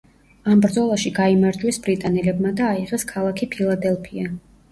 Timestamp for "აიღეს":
2.71-3.05